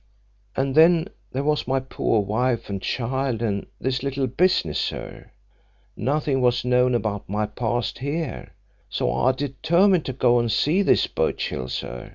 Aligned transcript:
And 0.55 0.73
then 0.73 1.09
there 1.31 1.43
was 1.43 1.67
my 1.67 1.79
poor 1.79 2.21
wife 2.21 2.71
and 2.71 2.81
child, 2.81 3.43
and 3.43 3.67
this 3.79 4.01
little 4.01 4.25
business, 4.25 4.79
sir. 4.79 5.29
Nothing 5.95 6.41
was 6.41 6.65
known 6.65 6.95
about 6.95 7.29
my 7.29 7.45
past 7.45 7.99
here. 7.99 8.55
So 8.89 9.13
I 9.13 9.31
determined 9.31 10.05
to 10.05 10.13
go 10.13 10.39
and 10.39 10.51
see 10.51 10.81
this 10.81 11.05
Birchill, 11.05 11.69
sir. 11.69 12.09